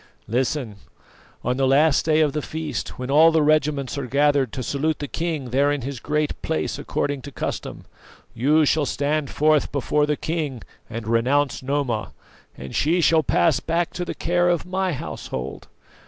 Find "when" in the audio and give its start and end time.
2.97-3.11